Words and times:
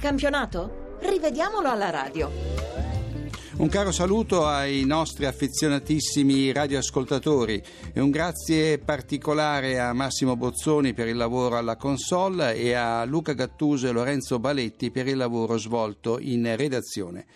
campionato? 0.00 0.96
Rivediamolo 1.00 1.68
alla 1.68 1.90
radio. 1.90 2.30
Un 3.58 3.68
caro 3.68 3.92
saluto 3.92 4.46
ai 4.46 4.84
nostri 4.84 5.26
affezionatissimi 5.26 6.50
radioascoltatori 6.50 7.62
e 7.92 8.00
un 8.00 8.10
grazie 8.10 8.78
particolare 8.78 9.78
a 9.78 9.92
Massimo 9.92 10.34
Bozzoni 10.34 10.94
per 10.94 11.08
il 11.08 11.16
lavoro 11.16 11.58
alla 11.58 11.76
console 11.76 12.54
e 12.54 12.72
a 12.72 13.04
Luca 13.04 13.34
Gattuso 13.34 13.86
e 13.86 13.92
Lorenzo 13.92 14.38
Baletti 14.38 14.90
per 14.90 15.06
il 15.06 15.18
lavoro 15.18 15.58
svolto 15.58 16.18
in 16.18 16.56
redazione. 16.56 17.26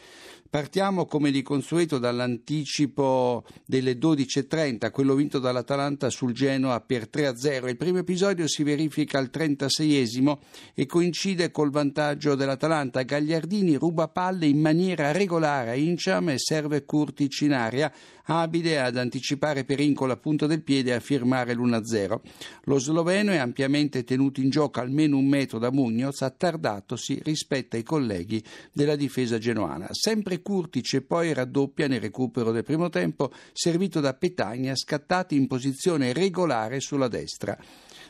Partiamo 0.55 1.07
come 1.07 1.33
di 1.33 1.43
consueto 1.43 1.99
dall'anticipo 1.99 3.45
delle 3.67 3.99
12.30, 3.99 4.93
quello 4.93 5.17
vinto 5.17 5.41
dall'Atalanta 5.41 6.11
sul 6.11 6.33
Genoa 6.33 6.81
per 6.81 7.09
3-0. 7.13 7.67
Il 7.67 7.77
primo 7.77 7.99
episodio 7.99 8.47
si 8.47 8.63
verifica 8.63 9.19
al 9.19 9.31
36esimo 9.35 10.39
e 10.73 10.87
coincide 10.87 11.51
col 11.51 11.73
vantaggio 11.73 12.37
dell'Atalanta. 12.37 13.03
Gagliardini 13.03 13.75
ruba 13.75 14.07
palle 14.07 14.47
in 14.47 14.61
maniera 14.61 15.11
regolare 15.11 15.71
a 15.71 15.75
Inciam 15.75 16.29
e 16.29 16.39
serve 16.39 16.85
Curtic 16.85 17.41
in 17.41 17.53
aria, 17.53 17.93
abile 18.27 18.81
ad 18.81 18.97
anticipare 18.97 19.65
Perin 19.65 19.93
con 19.93 20.07
la 20.07 20.17
punta 20.17 20.47
del 20.47 20.63
piede 20.63 20.91
e 20.91 20.95
a 20.95 21.01
firmare 21.01 21.55
l'1-0. 21.55 22.21
Lo 22.67 22.79
sloveno 22.79 23.33
è 23.33 23.39
ampiamente 23.39 24.05
tenuto 24.05 24.41
in 24.41 24.51
gioco 24.51 24.79
almeno 24.79 25.17
un 25.17 25.27
metro 25.27 25.59
da 25.59 25.73
Mugnoz, 25.73 26.23
attardatosi 26.23 27.19
rispetto 27.25 27.75
ai 27.75 27.83
colleghi 27.83 28.41
della 28.73 28.95
difesa 28.95 29.39
genoana. 29.39 29.89
Sempre 29.91 30.43
Curtic 30.45 30.93
e 30.93 31.01
poi 31.01 31.33
raddoppia 31.33 31.89
nel 31.89 32.03
recupero 32.03 32.53
del 32.53 32.63
primo 32.63 32.91
tempo, 32.91 33.33
servito 33.53 34.01
da 34.01 34.13
Petagna, 34.13 34.77
scattati 34.77 35.35
in 35.35 35.47
posizione 35.47 36.13
regolare 36.13 36.81
sulla 36.81 37.09
destra. 37.09 37.59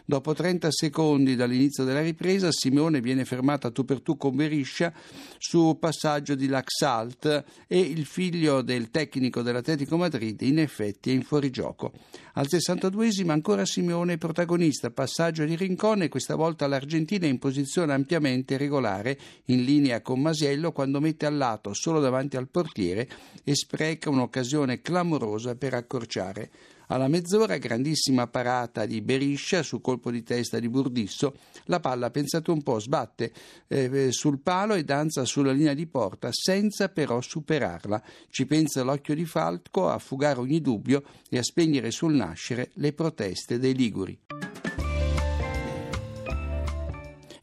Dopo 0.07 0.35
30 0.35 0.69
secondi 0.71 1.35
dall'inizio 1.35 1.83
della 1.83 2.03
ripresa, 2.03 2.53
Simeone 2.53 3.01
viene 3.01 3.25
fermato 3.25 3.67
a 3.67 3.71
tu 3.71 3.87
per 3.87 4.03
tu 4.03 4.19
con 4.19 4.37
Beriscia 4.37 4.93
su 5.39 5.79
passaggio 5.81 6.35
di 6.35 6.47
Laxalt 6.47 7.45
e 7.67 7.79
il 7.79 8.05
figlio 8.05 8.61
del 8.61 8.91
tecnico 8.91 9.41
dell'Atletico 9.41 9.97
Madrid 9.97 10.39
in 10.43 10.59
effetti 10.59 11.09
è 11.09 11.15
in 11.15 11.23
fuorigioco. 11.23 11.93
Al 12.35 12.49
62esimo 12.51 13.31
ancora 13.31 13.65
Simeone 13.65 14.13
è 14.13 14.19
protagonista, 14.19 14.91
passaggio 14.91 15.47
di 15.47 15.57
Rincone, 15.57 16.11
questa 16.11 16.35
volta 16.35 16.67
l'Argentina 16.67 17.27
in 17.27 17.39
posizione 17.39 17.95
ampiamente 17.95 18.59
regolare, 18.59 19.19
in 19.47 19.65
linea 19.65 20.03
con 20.03 20.21
Masiello, 20.21 20.73
quando 20.73 21.01
mette 21.01 21.25
al 21.25 21.39
lato 21.39 21.73
solo 21.73 22.01
davanti 22.01 22.37
al 22.37 22.49
portiere 22.49 23.09
e 23.43 23.55
spreca 23.55 24.11
un'occasione 24.11 24.83
clamorosa 24.83 25.55
per 25.55 25.73
accorciare 25.73 26.51
alla 26.95 27.09
mezz'ora, 27.09 27.57
grandissima 27.59 28.29
parata 28.29 28.87
di 28.87 29.01
Beriscia 29.01 29.65
su 29.65 29.81
colpo 29.81 30.13
di 30.13 30.23
testa 30.23 30.61
di 30.61 30.69
Burdisso. 30.69 31.35
La 31.65 31.81
palla, 31.81 32.11
pensate 32.11 32.53
un 32.53 32.63
po', 32.63 32.79
sbatte 32.79 33.33
eh, 33.67 34.13
sul 34.13 34.39
palo 34.39 34.75
e 34.75 34.85
danza 34.85 35.25
sulla 35.25 35.51
linea 35.51 35.75
di 35.75 35.87
porta 35.87 36.29
senza 36.31 36.89
però 36.89 37.21
superarla. 37.21 38.01
Ci 38.31 38.47
pensa 38.47 38.85
l'occhio 38.85 39.15
di 39.15 39.25
Falco 39.25 39.89
a 39.89 39.99
fugare 39.99 40.39
ogni 40.39 40.61
dubbio 40.61 41.03
e 41.29 41.39
a 41.39 41.43
spegnere 41.43 41.91
sul 41.91 42.15
nascere 42.15 42.71
le 42.75 42.93
proteste 42.93 43.59
dei 43.59 43.75
Liguri. 43.75 44.17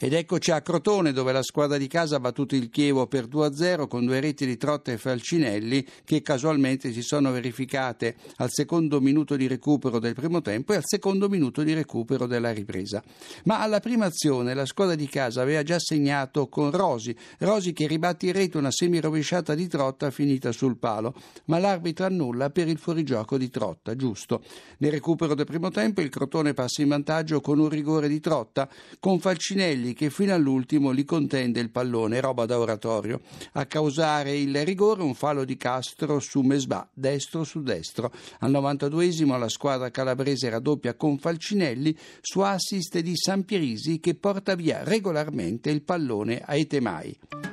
Ed 0.04 0.14
eccoci 0.14 0.50
a 0.50 0.62
Crotone 0.62 1.12
dove 1.12 1.32
la 1.32 1.44
squadra 1.44 1.78
di 1.78 1.86
casa 1.86 2.16
ha 2.16 2.20
battuto 2.20 2.56
il 2.56 2.72
Chievo 2.72 3.06
per 3.06 3.28
2-0 3.28 3.88
con 3.88 4.04
due 4.04 4.20
reti 4.20 4.48
di 4.48 4.58
Trotta 4.58 4.92
e 4.92 4.98
Falcinelli 4.98 5.86
che 6.04 6.24
casualmente 6.24 6.92
si 6.92 7.04
sono 7.04 7.32
verificate 7.32 8.16
al 8.38 8.50
secondo 8.50 9.00
minuto 9.00 9.36
di 9.36 9.46
recupero 9.46 10.00
del 10.00 10.16
primo 10.16 10.42
tempo 10.42 10.74
e 10.74 10.78
al 10.78 10.86
secondo 10.86 11.30
minuto 11.30 11.62
di 11.62 11.76
recupero 11.76 12.26
della 12.26 12.52
ripresa. 12.52 13.04
Ma 13.44 13.62
alla 13.62 13.80
prima 13.80 14.06
azione 14.06 14.56
la 14.56 14.66
squadra 14.66 14.96
di 14.96 15.08
casa 15.08 15.44
aveva 15.44 15.62
già 15.62 15.78
segnato 15.78 16.50
con 16.50 16.72
Rosi, 16.72 17.16
Rosi 17.38 17.72
che 17.72 17.86
ribatte 17.86 18.26
in 18.26 18.34
rete 18.34 18.58
una 18.58 18.72
semi-rovesciata 18.72 19.54
di 19.54 19.68
Trotta 19.68 20.10
finita 20.10 20.52
sul 20.52 20.80
palo, 20.80 21.14
ma 21.46 21.60
l'arbitro 21.60 22.08
annulla 22.08 22.50
per 22.50 22.68
il 22.68 22.80
fuorigioco 22.80 23.38
di 23.38 23.52
Trotta, 23.52 23.96
giusto. 23.96 24.42
Nel 24.80 24.94
recupero 24.94 25.36
del 25.36 25.46
primo 25.46 25.70
tempo 25.70 26.02
il 26.02 26.10
Crotone 26.10 26.56
passa 26.56 26.82
in 26.82 26.88
vantaggio 26.88 27.40
con 27.40 27.60
un 27.60 27.70
rigore 27.70 28.08
di 28.08 28.20
Trotta 28.20 28.68
con 29.00 29.20
Falcinelli 29.20 29.90
che 29.94 30.10
fino 30.10 30.34
all'ultimo 30.34 30.92
li 30.92 31.04
contende 31.06 31.60
il 31.60 31.70
pallone, 31.70 32.20
roba 32.20 32.46
da 32.46 32.60
oratorio. 32.60 33.22
A 33.54 33.66
causare 33.66 34.38
il 34.38 34.66
rigore 34.66 35.04
un 35.04 35.14
fallo 35.14 35.44
di 35.44 35.58
Castro 35.58 36.20
su 36.20 36.42
Mesbà, 36.42 36.88
destro 36.94 37.44
su 37.44 37.62
destro. 37.62 38.12
Al 38.40 38.52
92esimo 38.52 39.38
la 39.38 39.50
squadra 39.50 39.92
calabrese 39.92 40.50
raddoppia 40.50 40.96
con 40.96 41.18
Falcinelli 41.18 41.96
su 42.22 42.40
assist 42.42 43.00
di 43.00 43.16
San 43.16 43.44
Pierisi 43.46 44.00
che 44.00 44.16
porta 44.16 44.56
via 44.56 44.84
regolarmente 44.84 45.70
il 45.70 45.82
pallone 45.82 46.42
ai 46.46 46.68
temai. 46.68 47.51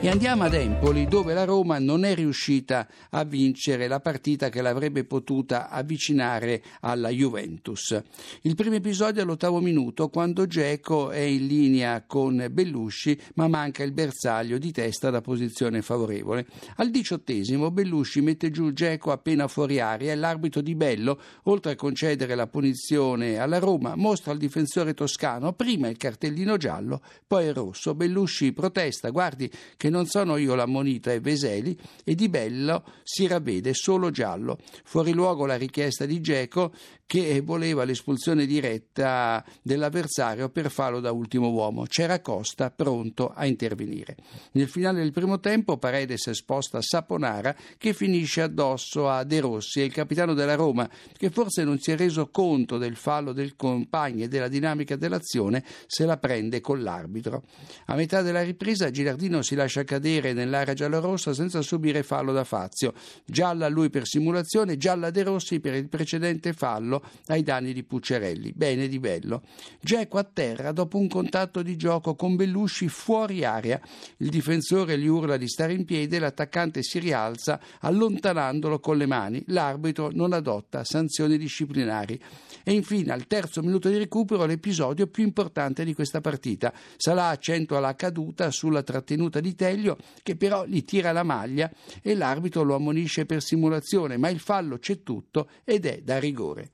E 0.00 0.08
andiamo 0.08 0.44
ad 0.44 0.54
Empoli 0.54 1.08
dove 1.08 1.34
la 1.34 1.42
Roma 1.42 1.80
non 1.80 2.04
è 2.04 2.14
riuscita 2.14 2.86
a 3.10 3.24
vincere 3.24 3.88
la 3.88 3.98
partita 3.98 4.48
che 4.48 4.62
l'avrebbe 4.62 5.02
potuta 5.02 5.68
avvicinare 5.70 6.62
alla 6.82 7.08
Juventus. 7.08 8.00
Il 8.42 8.54
primo 8.54 8.76
episodio 8.76 9.22
all'ottavo 9.22 9.58
minuto 9.58 10.08
quando 10.08 10.46
Geco 10.46 11.10
è 11.10 11.18
in 11.18 11.48
linea 11.48 12.04
con 12.06 12.46
Bellusci 12.48 13.18
ma 13.34 13.48
manca 13.48 13.82
il 13.82 13.90
bersaglio 13.90 14.56
di 14.56 14.70
testa 14.70 15.10
da 15.10 15.20
posizione 15.20 15.82
favorevole. 15.82 16.46
Al 16.76 16.90
diciottesimo 16.90 17.72
Bellusci 17.72 18.20
mette 18.20 18.52
giù 18.52 18.72
Geco 18.72 19.10
appena 19.10 19.48
fuori 19.48 19.80
aria 19.80 20.12
e 20.12 20.14
l'arbitro 20.14 20.60
di 20.60 20.76
Bello, 20.76 21.20
oltre 21.44 21.72
a 21.72 21.76
concedere 21.76 22.36
la 22.36 22.46
punizione 22.46 23.38
alla 23.38 23.58
Roma, 23.58 23.96
mostra 23.96 24.30
al 24.30 24.38
difensore 24.38 24.94
toscano 24.94 25.54
prima 25.54 25.88
il 25.88 25.96
cartellino 25.96 26.56
giallo, 26.56 27.02
poi 27.26 27.46
il 27.46 27.54
rosso. 27.54 27.96
Bellusci 27.96 28.52
protesta, 28.52 29.10
guardi 29.10 29.50
che 29.76 29.86
che 29.88 29.90
non 29.90 30.06
sono 30.06 30.36
io 30.36 30.54
la 30.54 30.66
monita 30.66 31.12
e 31.12 31.20
Veseli, 31.20 31.76
e 32.04 32.14
di 32.14 32.28
bello 32.28 32.84
si 33.02 33.26
ravvede 33.26 33.72
solo 33.72 34.10
giallo. 34.10 34.58
Fuori 34.84 35.12
luogo 35.12 35.46
la 35.46 35.56
richiesta 35.56 36.04
di 36.04 36.20
Geco 36.20 36.72
che 37.08 37.40
voleva 37.40 37.84
l'espulsione 37.84 38.44
diretta 38.44 39.42
dell'avversario 39.62 40.50
per 40.50 40.70
farlo 40.70 41.00
da 41.00 41.10
ultimo 41.10 41.48
uomo. 41.48 41.84
C'era 41.84 42.20
Costa 42.20 42.70
pronto 42.70 43.32
a 43.34 43.46
intervenire. 43.46 44.14
Nel 44.52 44.68
finale 44.68 44.98
del 44.98 45.12
primo 45.12 45.40
tempo 45.40 45.78
Paredes 45.78 46.30
sposta 46.32 46.82
Saponara 46.82 47.56
che 47.78 47.94
finisce 47.94 48.42
addosso 48.42 49.08
a 49.08 49.24
De 49.24 49.40
Rossi 49.40 49.80
e 49.80 49.84
il 49.84 49.92
capitano 49.92 50.34
della 50.34 50.54
Roma 50.54 50.86
che 51.16 51.30
forse 51.30 51.64
non 51.64 51.78
si 51.78 51.92
è 51.92 51.96
reso 51.96 52.28
conto 52.28 52.76
del 52.76 52.96
fallo 52.96 53.32
del 53.32 53.56
compagno 53.56 54.24
e 54.24 54.28
della 54.28 54.48
dinamica 54.48 54.94
dell'azione 54.94 55.64
se 55.86 56.04
la 56.04 56.18
prende 56.18 56.60
con 56.60 56.82
l'arbitro. 56.82 57.44
A 57.86 57.94
metà 57.94 58.20
della 58.20 58.42
ripresa 58.42 58.90
Gilardino 58.90 59.40
si 59.40 59.54
lascia 59.54 59.77
cadere 59.84 60.32
nell'area 60.32 60.74
giallorossa 60.74 61.34
senza 61.34 61.62
subire 61.62 62.02
fallo 62.02 62.32
da 62.32 62.44
Fazio. 62.44 62.92
Gialla 63.24 63.68
lui 63.68 63.90
per 63.90 64.06
simulazione, 64.06 64.76
gialla 64.76 65.10
De 65.10 65.22
Rossi 65.22 65.60
per 65.60 65.74
il 65.74 65.88
precedente 65.88 66.52
fallo 66.52 67.02
ai 67.26 67.42
danni 67.42 67.72
di 67.72 67.82
Puccerelli. 67.82 68.52
Bene 68.54 68.88
di 68.88 68.98
bello. 68.98 69.42
Geco 69.80 70.18
a 70.18 70.24
terra 70.24 70.72
dopo 70.72 70.98
un 70.98 71.08
contatto 71.08 71.62
di 71.62 71.76
gioco 71.76 72.14
con 72.14 72.36
Bellusci 72.36 72.88
fuori 72.88 73.44
area. 73.44 73.80
Il 74.18 74.28
difensore 74.30 74.98
gli 74.98 75.06
urla 75.06 75.36
di 75.36 75.48
stare 75.48 75.72
in 75.72 75.84
piedi 75.84 76.16
e 76.16 76.18
l'attaccante 76.18 76.82
si 76.82 76.98
rialza 76.98 77.60
allontanandolo 77.80 78.80
con 78.80 78.96
le 78.96 79.06
mani. 79.06 79.42
L'arbitro 79.46 80.10
non 80.12 80.32
adotta 80.32 80.84
sanzioni 80.84 81.38
disciplinari. 81.38 82.20
E 82.64 82.72
infine, 82.72 83.12
al 83.12 83.26
terzo 83.26 83.62
minuto 83.62 83.88
di 83.88 83.96
recupero, 83.96 84.44
l'episodio 84.44 85.06
più 85.06 85.24
importante 85.24 85.84
di 85.84 85.94
questa 85.94 86.20
partita. 86.20 86.72
Salà 86.96 87.28
accentua 87.28 87.80
la 87.80 87.94
caduta 87.94 88.50
sulla 88.50 88.82
trattenuta 88.82 89.40
di 89.40 89.54
Teglio, 89.68 89.98
che 90.22 90.34
però 90.34 90.64
gli 90.64 90.82
tira 90.84 91.12
la 91.12 91.22
maglia 91.22 91.70
e 92.02 92.14
l'arbitro 92.14 92.62
lo 92.62 92.74
ammonisce 92.74 93.26
per 93.26 93.42
simulazione, 93.42 94.16
ma 94.16 94.30
il 94.30 94.40
fallo 94.40 94.78
c'è 94.78 95.02
tutto 95.02 95.50
ed 95.64 95.84
è 95.84 96.00
da 96.02 96.18
rigore. 96.18 96.70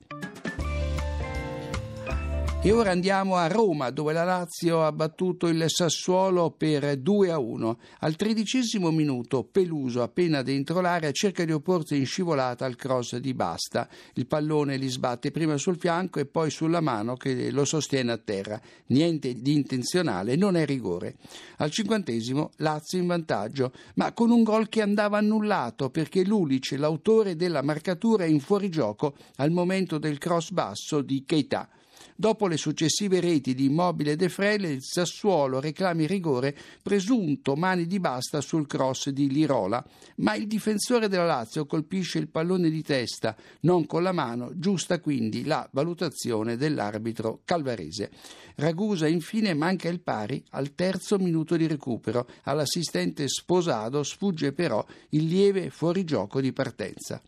E 2.65 2.71
ora 2.71 2.89
andiamo 2.89 3.35
a 3.35 3.45
Roma, 3.45 3.91
dove 3.91 4.11
la 4.11 4.23
Lazio 4.23 4.83
ha 4.83 4.91
battuto 4.91 5.45
il 5.45 5.63
Sassuolo 5.67 6.49
per 6.49 6.97
2 6.97 7.29
a 7.29 7.37
1. 7.37 7.77
Al 7.99 8.15
tredicesimo 8.15 8.89
minuto, 8.89 9.43
Peluso, 9.43 10.01
appena 10.01 10.41
dentro 10.41 10.81
l'area, 10.81 11.11
cerca 11.11 11.45
di 11.45 11.51
opporsi 11.51 11.95
in 11.95 12.07
scivolata 12.07 12.65
al 12.65 12.75
cross 12.75 13.17
di 13.17 13.35
Basta. 13.35 13.87
Il 14.15 14.25
pallone 14.25 14.77
li 14.77 14.87
sbatte 14.87 15.29
prima 15.29 15.57
sul 15.57 15.77
fianco 15.77 16.19
e 16.19 16.25
poi 16.25 16.49
sulla 16.49 16.81
mano 16.81 17.15
che 17.15 17.51
lo 17.51 17.65
sostiene 17.65 18.13
a 18.13 18.17
terra. 18.17 18.59
Niente 18.87 19.35
di 19.35 19.53
intenzionale, 19.53 20.35
non 20.35 20.55
è 20.55 20.65
rigore. 20.65 21.17
Al 21.57 21.69
cinquantesimo, 21.69 22.49
Lazio 22.55 22.97
in 22.97 23.05
vantaggio, 23.05 23.73
ma 23.93 24.11
con 24.11 24.31
un 24.31 24.41
gol 24.41 24.69
che 24.69 24.81
andava 24.81 25.19
annullato 25.19 25.91
perché 25.91 26.25
Lulic, 26.25 26.71
l'autore 26.71 27.35
della 27.35 27.61
marcatura, 27.61 28.23
è 28.23 28.27
in 28.27 28.39
fuorigioco 28.39 29.13
al 29.35 29.51
momento 29.51 29.99
del 29.99 30.17
cross 30.17 30.49
basso 30.49 31.01
di 31.01 31.23
Keita. 31.27 31.69
Dopo 32.17 32.47
le 32.47 32.55
successive 32.55 33.19
reti 33.19 33.53
di 33.53 33.65
Immobile 33.65 34.13
e 34.13 34.15
De 34.15 34.29
Frele, 34.29 34.69
il 34.69 34.81
Sassuolo 34.81 35.59
reclama 35.59 36.03
il 36.03 36.07
rigore 36.07 36.55
presunto 36.81 37.55
mani 37.55 37.85
di 37.87 37.99
basta 37.99 38.39
sul 38.39 38.67
cross 38.67 39.09
di 39.09 39.29
Lirola, 39.29 39.85
ma 40.17 40.33
il 40.35 40.47
difensore 40.47 41.09
della 41.09 41.25
Lazio 41.25 41.65
colpisce 41.65 42.17
il 42.19 42.29
pallone 42.29 42.69
di 42.69 42.81
testa, 42.81 43.35
non 43.61 43.85
con 43.85 44.01
la 44.01 44.13
mano, 44.13 44.51
giusta 44.55 45.01
quindi 45.01 45.43
la 45.43 45.67
valutazione 45.73 46.55
dell'arbitro 46.55 47.41
calvarese. 47.43 48.09
Ragusa 48.55 49.07
infine 49.07 49.53
manca 49.53 49.89
il 49.89 49.99
pari 49.99 50.41
al 50.51 50.73
terzo 50.73 51.17
minuto 51.17 51.57
di 51.57 51.67
recupero. 51.67 52.27
All'assistente 52.43 53.27
Sposado 53.27 54.03
sfugge 54.03 54.53
però 54.53 54.85
il 55.09 55.25
lieve 55.25 55.69
fuorigioco 55.69 56.39
di 56.39 56.53
partenza. 56.53 57.21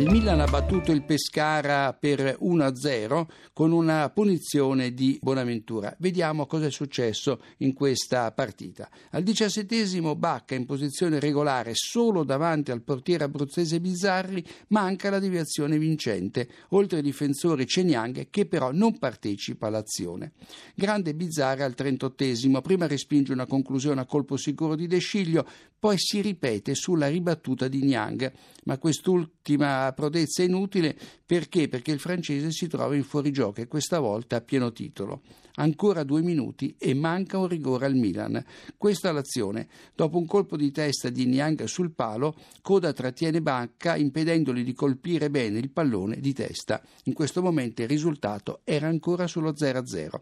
Il 0.00 0.08
Milan 0.10 0.40
ha 0.40 0.46
battuto 0.46 0.92
il 0.92 1.02
Pescara 1.02 1.92
per 1.92 2.38
1-0 2.40 3.26
con 3.52 3.70
una 3.70 4.08
punizione 4.08 4.94
di 4.94 5.18
Bonaventura. 5.20 5.94
Vediamo 5.98 6.46
cosa 6.46 6.64
è 6.64 6.70
successo 6.70 7.42
in 7.58 7.74
questa 7.74 8.32
partita. 8.32 8.88
Al 9.10 9.22
diciassettesimo 9.22 10.16
Bacca 10.16 10.54
in 10.54 10.64
posizione 10.64 11.20
regolare 11.20 11.72
solo 11.74 12.24
davanti 12.24 12.70
al 12.70 12.80
portiere 12.80 13.24
abruzzese 13.24 13.78
Bizzarri 13.78 14.42
manca 14.68 15.10
la 15.10 15.18
deviazione 15.18 15.76
vincente, 15.76 16.48
oltre 16.70 16.96
ai 16.96 17.02
difensori 17.02 17.66
Ceniang 17.66 18.28
che 18.30 18.46
però 18.46 18.72
non 18.72 18.98
partecipa 18.98 19.66
all'azione. 19.66 20.32
Grande 20.74 21.14
Bizzarri 21.14 21.60
al 21.60 21.74
trentottesimo, 21.74 22.62
prima 22.62 22.86
respinge 22.86 23.34
una 23.34 23.44
conclusione 23.44 24.00
a 24.00 24.06
colpo 24.06 24.38
sicuro 24.38 24.76
di 24.76 24.86
De 24.86 24.98
Sciglio, 24.98 25.46
poi 25.78 25.96
si 25.98 26.20
ripete 26.20 26.74
sulla 26.74 27.08
ribattuta 27.08 27.66
di 27.66 27.82
Niang, 27.82 28.30
ma 28.64 28.76
quest'ultima 28.76 29.89
prodezza 29.92 30.42
inutile 30.42 30.96
perché? 31.24 31.68
Perché 31.68 31.92
il 31.92 31.98
francese 31.98 32.50
si 32.50 32.66
trova 32.66 32.94
in 32.94 33.04
fuorigioco 33.04 33.60
e 33.60 33.66
questa 33.66 33.98
volta 33.98 34.36
a 34.36 34.40
pieno 34.40 34.72
titolo. 34.72 35.22
Ancora 35.56 36.04
due 36.04 36.22
minuti 36.22 36.74
e 36.78 36.94
manca 36.94 37.38
un 37.38 37.48
rigore 37.48 37.86
al 37.86 37.94
Milan. 37.94 38.42
Questa 38.76 39.12
l'azione. 39.12 39.68
Dopo 39.94 40.16
un 40.16 40.26
colpo 40.26 40.56
di 40.56 40.70
testa 40.70 41.10
di 41.10 41.26
Niang 41.26 41.64
sul 41.64 41.92
palo, 41.92 42.34
Coda 42.62 42.92
trattiene 42.92 43.42
Bacca 43.42 43.96
impedendogli 43.96 44.64
di 44.64 44.72
colpire 44.72 45.28
bene 45.28 45.58
il 45.58 45.70
pallone 45.70 46.20
di 46.20 46.32
testa. 46.32 46.82
In 47.04 47.12
questo 47.12 47.42
momento 47.42 47.82
il 47.82 47.88
risultato 47.88 48.60
era 48.64 48.88
ancora 48.88 49.26
sullo 49.26 49.52
0-0. 49.52 50.20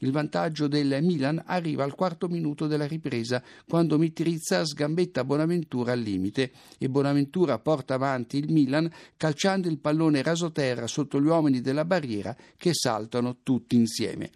Il 0.00 0.12
vantaggio 0.12 0.68
del 0.68 1.02
Milan 1.02 1.42
arriva 1.46 1.84
al 1.84 1.94
quarto 1.94 2.28
minuto 2.28 2.66
della 2.66 2.86
ripresa, 2.86 3.42
quando 3.66 3.98
Mitrizza 3.98 4.64
sgambetta 4.64 5.24
Bonaventura 5.24 5.92
al 5.92 6.00
limite 6.00 6.52
e 6.78 6.88
Bonaventura 6.88 7.58
porta 7.58 7.94
avanti 7.94 8.36
il 8.38 8.52
Milan 8.52 8.90
calciando 9.16 9.68
il 9.68 9.78
pallone 9.78 10.22
rasoterra 10.22 10.86
sotto 10.86 11.20
gli 11.20 11.26
uomini 11.26 11.60
della 11.60 11.84
barriera 11.84 12.36
che 12.56 12.72
saltano 12.74 13.38
tutti 13.42 13.76
insieme. 13.76 14.30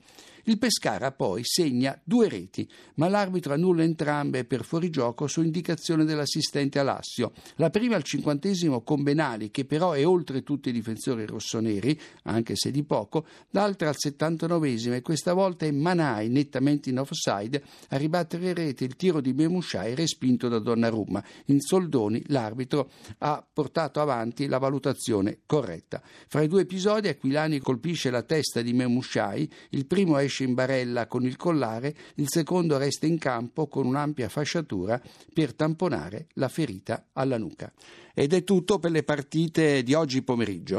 Il 0.44 0.58
Pescara 0.58 1.12
poi 1.12 1.42
segna 1.44 2.00
due 2.02 2.28
reti, 2.28 2.68
ma 2.94 3.08
l'arbitro 3.08 3.52
annulla 3.52 3.82
entrambe 3.82 4.44
per 4.44 4.64
fuorigioco 4.64 5.26
su 5.26 5.42
indicazione 5.42 6.04
dell'assistente 6.04 6.78
Alassio. 6.78 7.32
La 7.56 7.70
prima 7.70 7.96
al 7.96 8.02
cinquantesimo 8.02 8.82
con 8.82 9.02
Benali, 9.02 9.50
che 9.50 9.64
però 9.64 9.92
è 9.92 10.06
oltre 10.06 10.42
tutti 10.42 10.70
i 10.70 10.72
difensori 10.72 11.26
rossoneri, 11.26 11.98
anche 12.24 12.56
se 12.56 12.70
di 12.70 12.82
poco, 12.84 13.26
l'altra 13.50 13.88
al 13.88 13.96
settantanovesimo 13.96 14.94
e 14.94 15.02
questa 15.02 15.32
volta 15.32 15.66
è 15.66 15.70
Manai, 15.70 16.28
nettamente 16.28 16.90
in 16.90 16.98
offside, 16.98 17.62
a 17.88 17.96
ribattere 17.96 18.52
rete 18.52 18.84
il 18.84 18.96
tiro 18.96 19.20
di 19.20 19.32
Memushai 19.32 19.94
respinto 19.94 20.48
da 20.48 20.58
Donnarumma. 20.58 21.22
In 21.46 21.60
soldoni 21.60 22.22
l'arbitro 22.28 22.90
ha 23.18 23.46
portato 23.52 24.00
avanti 24.00 24.46
la 24.46 24.58
valutazione 24.58 25.40
corretta. 25.46 26.02
Fra 26.28 26.42
i 26.42 26.48
due 26.48 26.62
episodi 26.62 27.08
Aquilani 27.08 27.58
colpisce 27.58 28.10
la 28.10 28.22
testa 28.22 28.62
di 28.62 28.72
Memushai, 28.72 29.50
il 29.70 29.86
primo 29.86 30.16
è 30.16 30.28
esce 30.30 30.44
in 30.44 30.54
barella 30.54 31.06
con 31.06 31.26
il 31.26 31.36
collare, 31.36 31.94
il 32.14 32.28
secondo 32.28 32.78
resta 32.78 33.06
in 33.06 33.18
campo 33.18 33.66
con 33.66 33.84
un'ampia 33.84 34.28
fasciatura 34.28 35.02
per 35.34 35.52
tamponare 35.52 36.28
la 36.34 36.48
ferita 36.48 37.08
alla 37.12 37.36
nuca. 37.36 37.70
Ed 38.14 38.32
è 38.32 38.44
tutto 38.44 38.78
per 38.78 38.92
le 38.92 39.02
partite 39.02 39.82
di 39.82 39.92
oggi 39.92 40.22
pomeriggio. 40.22 40.78